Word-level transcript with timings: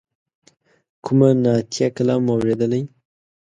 کوم 1.05 1.19
نعتیه 1.43 1.87
کلام 1.95 2.19
مو 2.25 2.31
اوریدلی. 2.37 2.81